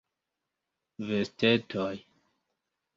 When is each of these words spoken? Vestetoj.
Vestetoj. 1.11 1.95